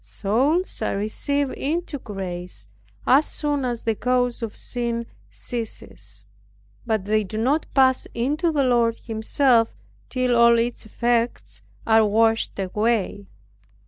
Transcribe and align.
Souls, 0.03 0.81
are 0.81 0.97
received 0.97 1.51
into 1.53 1.99
grace, 1.99 2.65
as 3.05 3.27
soon 3.27 3.63
as 3.63 3.83
the 3.83 3.93
cause 3.93 4.41
of 4.41 4.55
sin 4.55 5.05
ceases; 5.29 6.25
but 6.87 7.05
they 7.05 7.23
do 7.23 7.37
not 7.37 7.67
pass 7.75 8.07
into 8.15 8.51
the 8.51 8.63
Lord 8.63 8.97
Himself, 8.97 9.75
till 10.09 10.35
all 10.35 10.57
its 10.57 10.87
effects 10.87 11.61
are 11.85 12.03
washed 12.03 12.57
away. 12.59 13.27